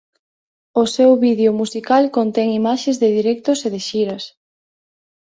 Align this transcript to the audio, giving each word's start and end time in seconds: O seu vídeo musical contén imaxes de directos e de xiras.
O 0.81 0.83
seu 0.95 1.11
vídeo 1.25 1.51
musical 1.61 2.03
contén 2.17 2.47
imaxes 2.61 2.95
de 3.01 3.07
directos 3.17 3.59
e 3.67 3.69
de 3.75 3.81
xiras. 3.87 4.23